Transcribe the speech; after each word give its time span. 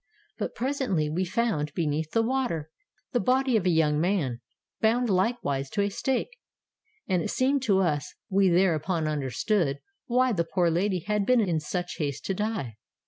But 0.39 0.55
presently 0.55 1.11
we 1.11 1.25
found, 1.25 1.75
beneath 1.75 2.09
the 2.09 2.23
water, 2.23 2.71
the 3.11 3.19
body 3.19 3.55
of 3.55 3.67
a 3.67 3.69
young 3.69 3.99
man, 4.01 4.41
bound 4.79 5.11
likewise 5.11 5.69
to 5.69 5.83
a 5.83 5.91
stake; 5.91 6.39
and 7.07 7.21
it 7.21 7.29
seemed 7.29 7.61
to 7.65 7.81
us 7.81 8.15
we 8.27 8.49
thereupon 8.49 9.07
understood 9.07 9.77
why 10.07 10.31
the 10.31 10.43
poor 10.43 10.71
lady 10.71 11.01
had 11.01 11.23
been 11.27 11.39
in 11.41 11.59
such 11.59 11.97
haste 11.99 12.25
to 12.25 12.33
die. 12.33 12.77